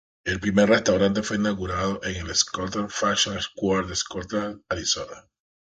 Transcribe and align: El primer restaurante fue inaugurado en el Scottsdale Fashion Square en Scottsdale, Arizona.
El 0.25 0.39
primer 0.39 0.67
restaurante 0.67 1.21
fue 1.21 1.37
inaugurado 1.37 1.99
en 2.03 2.15
el 2.15 2.33
Scottsdale 2.35 2.87
Fashion 2.89 3.39
Square 3.39 3.85
en 3.89 3.95
Scottsdale, 3.95 4.57
Arizona. 4.67 5.27